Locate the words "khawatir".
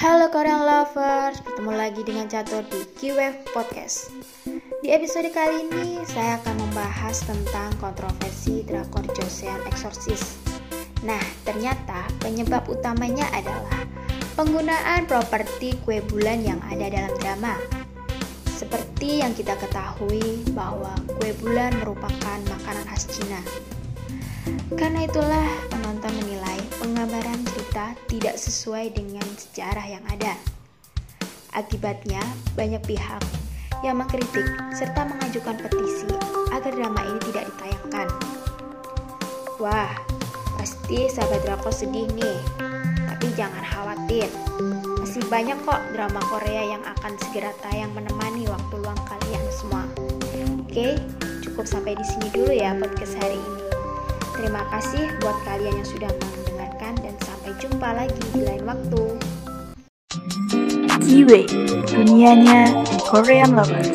43.64-44.28